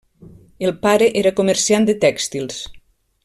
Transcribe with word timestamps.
El 0.69 0.73
pare 0.85 1.09
era 1.21 1.33
comerciant 1.41 1.87
de 1.91 1.97
tèxtils. 2.07 2.61